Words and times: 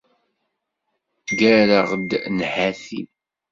Ggareɣ-d 1.29 2.11
nnhati. 2.35 3.01